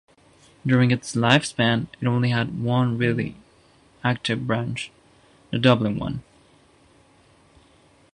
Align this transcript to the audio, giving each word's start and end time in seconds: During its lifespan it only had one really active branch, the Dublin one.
During 0.65 0.89
its 0.89 1.13
lifespan 1.15 1.85
it 2.01 2.07
only 2.07 2.29
had 2.31 2.59
one 2.59 2.97
really 2.97 3.35
active 4.03 4.47
branch, 4.47 4.89
the 5.51 5.59
Dublin 5.59 5.99
one. 5.99 6.23